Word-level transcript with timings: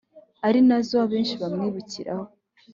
ari 0.47 0.59
na 0.67 0.77
zo 0.87 0.95
abenshi 1.05 1.35
bamwibukiraho: 1.41 2.25